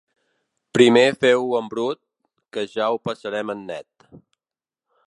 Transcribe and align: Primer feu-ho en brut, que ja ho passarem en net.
Primer 0.77 1.03
feu-ho 1.25 1.53
en 1.59 1.69
brut, 1.75 2.01
que 2.57 2.65
ja 2.73 2.89
ho 2.95 2.99
passarem 3.11 3.55
en 3.57 3.63
net. 3.71 4.11